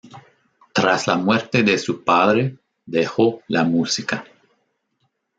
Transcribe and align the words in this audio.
Tras 0.73 1.05
la 1.05 1.15
muerte 1.15 1.61
de 1.61 1.77
su 1.77 2.03
padre 2.03 2.57
dejó 2.87 3.43
la 3.49 3.63
música. 3.65 4.25